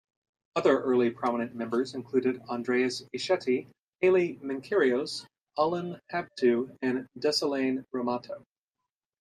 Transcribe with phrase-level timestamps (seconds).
[0.55, 3.67] Other early prominent members included Andreas Eshete,
[4.01, 5.27] Haile Menkerios,
[5.59, 8.43] Alem Habtu, and Dessalegn Rahmato.